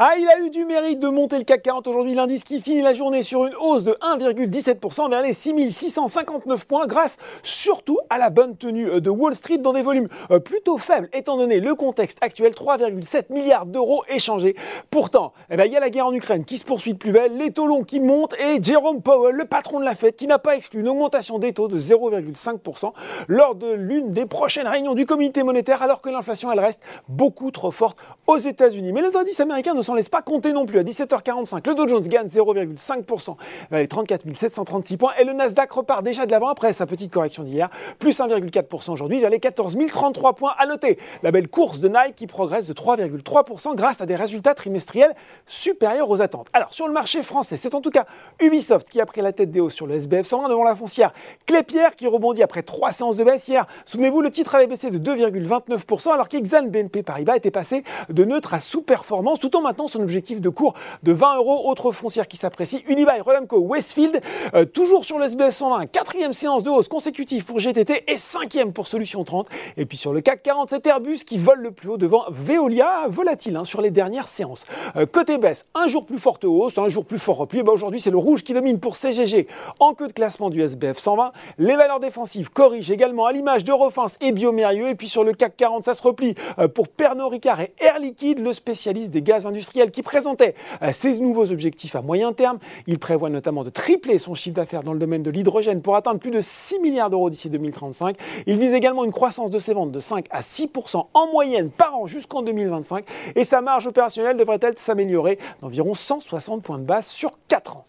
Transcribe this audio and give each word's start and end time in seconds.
Ah, 0.00 0.12
il 0.16 0.28
a 0.28 0.38
eu 0.46 0.50
du 0.50 0.64
mérite 0.64 1.00
de 1.00 1.08
monter 1.08 1.38
le 1.38 1.42
CAC 1.42 1.60
40 1.60 1.88
aujourd'hui, 1.88 2.14
l'indice 2.14 2.44
qui 2.44 2.60
finit 2.60 2.82
la 2.82 2.92
journée 2.92 3.24
sur 3.24 3.46
une 3.46 3.54
hausse 3.56 3.82
de 3.82 3.98
1,17% 4.00 5.10
vers 5.10 5.22
les 5.22 5.32
6659 5.32 6.66
points 6.66 6.86
grâce 6.86 7.18
surtout 7.42 7.98
à 8.08 8.16
la 8.16 8.30
bonne 8.30 8.56
tenue 8.56 8.88
euh, 8.88 9.00
de 9.00 9.10
Wall 9.10 9.34
Street 9.34 9.58
dans 9.58 9.72
des 9.72 9.82
volumes 9.82 10.06
euh, 10.30 10.38
plutôt 10.38 10.78
faibles 10.78 11.08
étant 11.12 11.36
donné 11.36 11.58
le 11.58 11.74
contexte 11.74 12.18
actuel, 12.20 12.52
3,7 12.52 13.32
milliards 13.32 13.66
d'euros 13.66 14.04
échangés. 14.08 14.54
Pourtant, 14.88 15.32
eh 15.50 15.56
ben, 15.56 15.64
il 15.64 15.72
y 15.72 15.76
a 15.76 15.80
la 15.80 15.90
guerre 15.90 16.06
en 16.06 16.12
Ukraine 16.12 16.44
qui 16.44 16.58
se 16.58 16.64
poursuit 16.64 16.92
de 16.92 16.98
plus 16.98 17.10
belle, 17.10 17.36
les 17.36 17.50
taux 17.50 17.66
longs 17.66 17.82
qui 17.82 17.98
montent 17.98 18.36
et 18.38 18.62
Jerome 18.62 19.02
Powell, 19.02 19.34
le 19.34 19.46
patron 19.46 19.80
de 19.80 19.84
la 19.84 19.96
Fed, 19.96 20.14
qui 20.14 20.28
n'a 20.28 20.38
pas 20.38 20.54
exclu 20.54 20.78
une 20.78 20.88
augmentation 20.88 21.40
des 21.40 21.52
taux 21.52 21.66
de 21.66 21.76
0,5% 21.76 22.92
lors 23.26 23.56
de 23.56 23.72
l'une 23.72 24.12
des 24.12 24.26
prochaines 24.26 24.68
réunions 24.68 24.94
du 24.94 25.06
comité 25.06 25.42
monétaire 25.42 25.82
alors 25.82 26.00
que 26.00 26.08
l'inflation 26.08 26.52
elle 26.52 26.60
reste 26.60 26.80
beaucoup 27.08 27.50
trop 27.50 27.72
forte 27.72 27.98
aux 28.28 28.38
États-Unis. 28.38 28.92
Mais 28.92 29.02
les 29.02 29.16
indices 29.16 29.40
américains 29.40 29.74
ne 29.74 29.87
s'en 29.88 29.94
laisse 29.94 30.10
pas 30.10 30.20
compter 30.20 30.52
non 30.52 30.66
plus. 30.66 30.78
À 30.78 30.82
17h45, 30.82 31.66
le 31.66 31.74
Dow 31.74 31.88
Jones 31.88 32.06
gagne 32.06 32.26
0,5% 32.26 33.36
vers 33.70 33.80
les 33.80 33.88
34 33.88 34.26
736 34.36 34.96
points 34.98 35.12
et 35.18 35.24
le 35.24 35.32
Nasdaq 35.32 35.72
repart 35.72 36.02
déjà 36.02 36.26
de 36.26 36.30
l'avant 36.30 36.48
après 36.48 36.74
sa 36.74 36.84
petite 36.84 37.10
correction 37.10 37.42
d'hier, 37.42 37.70
plus 37.98 38.20
1,4% 38.20 38.90
aujourd'hui 38.90 39.18
vers 39.18 39.30
les 39.30 39.40
14 39.40 39.78
033 39.88 40.34
points. 40.34 40.52
À 40.58 40.66
noter 40.66 40.98
la 41.22 41.30
belle 41.30 41.48
course 41.48 41.80
de 41.80 41.88
Nike 41.88 42.16
qui 42.16 42.26
progresse 42.26 42.66
de 42.66 42.74
3,3% 42.74 43.74
grâce 43.76 44.02
à 44.02 44.06
des 44.06 44.14
résultats 44.14 44.54
trimestriels 44.54 45.14
supérieurs 45.46 46.10
aux 46.10 46.20
attentes. 46.20 46.48
Alors 46.52 46.74
sur 46.74 46.86
le 46.86 46.92
marché 46.92 47.22
français, 47.22 47.56
c'est 47.56 47.74
en 47.74 47.80
tout 47.80 47.90
cas 47.90 48.04
Ubisoft 48.40 48.90
qui 48.90 49.00
a 49.00 49.06
pris 49.06 49.22
la 49.22 49.32
tête 49.32 49.50
des 49.50 49.60
hausses 49.60 49.74
sur 49.74 49.86
le 49.86 49.94
SBF 49.94 50.26
120 50.26 50.50
devant 50.50 50.64
la 50.64 50.74
foncière. 50.74 51.14
Clépierre 51.46 51.96
qui 51.96 52.06
rebondit 52.08 52.42
après 52.42 52.62
trois 52.62 52.92
séances 52.92 53.16
de 53.16 53.24
baisse 53.24 53.48
hier. 53.48 53.66
Souvenez-vous, 53.86 54.20
le 54.20 54.30
titre 54.30 54.54
avait 54.54 54.66
baissé 54.66 54.90
de 54.90 54.98
2,29% 54.98 56.12
alors 56.12 56.28
qu'Exane 56.28 56.68
BNP 56.68 57.02
Paribas 57.02 57.36
était 57.36 57.50
passé 57.50 57.84
de 58.10 58.24
neutre 58.24 58.52
à 58.52 58.60
sous-performance 58.60 59.38
tout 59.38 59.56
en 59.56 59.62
maintenant 59.62 59.77
son 59.86 60.00
objectif 60.00 60.40
de 60.40 60.48
cours 60.48 60.74
de 61.02 61.12
20 61.12 61.36
euros. 61.36 61.70
Autre 61.70 61.92
foncière 61.92 62.26
qui 62.26 62.36
s'apprécie, 62.36 62.82
Unibail, 62.88 63.20
Rodamco, 63.20 63.58
Westfield, 63.58 64.20
euh, 64.54 64.64
toujours 64.64 65.04
sur 65.04 65.18
le 65.18 65.26
SBS 65.26 65.56
120, 65.56 65.86
quatrième 65.86 66.32
séance 66.32 66.62
de 66.62 66.70
hausse 66.70 66.88
consécutive 66.88 67.44
pour 67.44 67.60
GTT 67.60 68.04
et 68.08 68.16
cinquième 68.16 68.72
pour 68.72 68.88
Solution 68.88 69.22
30. 69.24 69.48
Et 69.76 69.86
puis 69.86 69.96
sur 69.96 70.12
le 70.12 70.20
CAC 70.20 70.42
40, 70.42 70.70
c'est 70.70 70.86
Airbus 70.86 71.18
qui 71.24 71.38
vole 71.38 71.60
le 71.60 71.70
plus 71.70 71.90
haut 71.90 71.96
devant 71.96 72.24
Veolia, 72.30 73.06
volatile 73.08 73.56
hein, 73.56 73.64
sur 73.64 73.80
les 73.80 73.90
dernières 73.90 74.28
séances. 74.28 74.64
Euh, 74.96 75.06
côté 75.06 75.38
baisse, 75.38 75.66
un 75.74 75.86
jour 75.86 76.04
plus 76.04 76.18
forte 76.18 76.44
hausse, 76.44 76.78
un 76.78 76.88
jour 76.88 77.04
plus 77.04 77.18
fort 77.18 77.36
repli. 77.36 77.62
Bah, 77.62 77.72
Aujourd'hui, 77.72 78.00
c'est 78.00 78.10
le 78.10 78.18
rouge 78.18 78.42
qui 78.42 78.54
domine 78.54 78.80
pour 78.80 78.96
CGG. 78.96 79.46
En 79.78 79.94
queue 79.94 80.08
de 80.08 80.12
classement 80.12 80.50
du 80.50 80.60
SBF 80.62 80.98
120, 80.98 81.32
les 81.58 81.76
valeurs 81.76 82.00
défensives 82.00 82.50
corrigent 82.50 82.90
également 82.90 83.26
à 83.26 83.32
l'image 83.32 83.64
d'Eurofins 83.64 84.06
et 84.20 84.32
Biomérieux. 84.32 84.88
Et 84.88 84.94
puis 84.94 85.08
sur 85.08 85.24
le 85.24 85.32
CAC 85.32 85.56
40, 85.56 85.84
ça 85.84 85.94
se 85.94 86.02
replie 86.02 86.34
euh, 86.58 86.68
pour 86.68 86.88
Pernod 86.88 87.30
Ricard 87.30 87.60
et 87.60 87.72
Air 87.78 87.98
Liquide, 88.00 88.38
le 88.38 88.52
spécialiste 88.52 89.10
des 89.10 89.22
gaz 89.22 89.46
industriels 89.46 89.67
qui 89.70 90.02
présentait 90.02 90.54
euh, 90.82 90.92
ses 90.92 91.18
nouveaux 91.18 91.52
objectifs 91.52 91.96
à 91.96 92.02
moyen 92.02 92.32
terme. 92.32 92.58
Il 92.86 92.98
prévoit 92.98 93.30
notamment 93.30 93.64
de 93.64 93.70
tripler 93.70 94.18
son 94.18 94.34
chiffre 94.34 94.54
d'affaires 94.54 94.82
dans 94.82 94.92
le 94.92 94.98
domaine 94.98 95.22
de 95.22 95.30
l'hydrogène 95.30 95.82
pour 95.82 95.96
atteindre 95.96 96.20
plus 96.20 96.30
de 96.30 96.40
6 96.40 96.80
milliards 96.80 97.10
d'euros 97.10 97.30
d'ici 97.30 97.50
2035. 97.50 98.16
Il 98.46 98.58
vise 98.58 98.74
également 98.74 99.04
une 99.04 99.12
croissance 99.12 99.50
de 99.50 99.58
ses 99.58 99.74
ventes 99.74 99.92
de 99.92 100.00
5 100.00 100.26
à 100.30 100.40
6% 100.40 101.06
en 101.12 101.26
moyenne 101.28 101.70
par 101.70 101.96
an 101.96 102.06
jusqu'en 102.06 102.42
2025 102.42 103.04
et 103.34 103.44
sa 103.44 103.60
marge 103.60 103.86
opérationnelle 103.86 104.36
devrait-elle 104.36 104.78
s'améliorer 104.78 105.38
d'environ 105.60 105.94
160 105.94 106.62
points 106.62 106.78
de 106.78 106.84
base 106.84 107.06
sur 107.06 107.32
4 107.48 107.76
ans. 107.76 107.84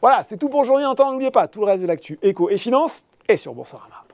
Voilà, 0.00 0.24
c'est 0.24 0.36
tout 0.36 0.48
pour 0.48 0.60
aujourd'hui. 0.60 0.86
N'oubliez 0.86 1.30
pas, 1.30 1.48
tout 1.48 1.60
le 1.60 1.66
reste 1.66 1.82
de 1.82 1.86
l'actu 1.86 2.18
éco 2.22 2.50
et 2.50 2.58
finance 2.58 3.02
est 3.28 3.36
sur 3.36 3.54
Boursorama. 3.54 4.05